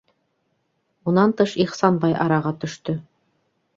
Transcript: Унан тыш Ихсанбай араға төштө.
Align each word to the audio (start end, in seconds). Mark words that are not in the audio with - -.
Унан 1.11 1.35
тыш 1.41 1.53
Ихсанбай 1.65 2.19
араға 2.25 2.55
төштө. 2.65 2.97